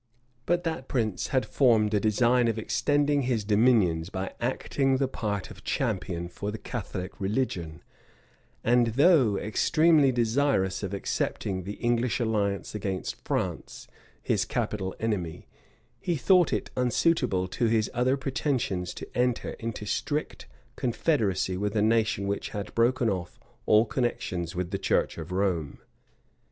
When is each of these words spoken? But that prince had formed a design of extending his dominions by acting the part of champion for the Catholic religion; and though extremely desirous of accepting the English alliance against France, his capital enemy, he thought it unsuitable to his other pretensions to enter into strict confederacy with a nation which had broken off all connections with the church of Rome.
But 0.47 0.63
that 0.63 0.87
prince 0.87 1.27
had 1.27 1.45
formed 1.45 1.93
a 1.93 1.99
design 1.99 2.47
of 2.47 2.57
extending 2.57 3.21
his 3.21 3.43
dominions 3.43 4.09
by 4.09 4.33
acting 4.41 4.97
the 4.97 5.07
part 5.07 5.51
of 5.51 5.63
champion 5.63 6.27
for 6.27 6.49
the 6.49 6.57
Catholic 6.57 7.21
religion; 7.21 7.83
and 8.63 8.87
though 8.95 9.37
extremely 9.37 10.11
desirous 10.11 10.81
of 10.81 10.95
accepting 10.95 11.65
the 11.65 11.73
English 11.73 12.19
alliance 12.19 12.73
against 12.73 13.23
France, 13.23 13.87
his 14.23 14.43
capital 14.43 14.95
enemy, 14.99 15.47
he 15.99 16.15
thought 16.15 16.51
it 16.51 16.71
unsuitable 16.75 17.47
to 17.49 17.67
his 17.67 17.87
other 17.93 18.17
pretensions 18.17 18.95
to 18.95 19.07
enter 19.15 19.51
into 19.59 19.85
strict 19.85 20.47
confederacy 20.75 21.57
with 21.57 21.75
a 21.75 21.81
nation 21.83 22.25
which 22.25 22.49
had 22.49 22.73
broken 22.73 23.07
off 23.07 23.39
all 23.67 23.85
connections 23.85 24.55
with 24.55 24.71
the 24.71 24.79
church 24.79 25.19
of 25.19 25.31
Rome. 25.31 25.77